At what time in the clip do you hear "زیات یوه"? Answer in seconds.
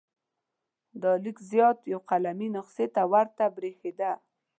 1.51-2.03